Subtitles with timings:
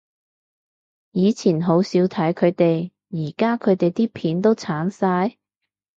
[1.11, 5.37] 以前好少睇佢哋，而家佢哋啲片都剷晒？